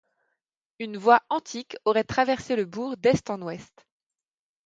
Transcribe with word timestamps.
Une 0.79 0.97
voie 0.97 1.21
antique 1.29 1.77
aurait 1.85 2.03
traversé 2.03 2.55
le 2.55 2.65
bourg 2.65 2.97
d'est 2.97 3.29
en 3.29 3.39
ouest. 3.43 3.85